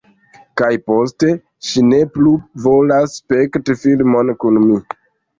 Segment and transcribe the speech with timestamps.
[0.59, 1.27] Kaj poste,
[1.67, 2.31] ŝi ne plu
[2.63, 4.79] volas spekti filmojn kun mi.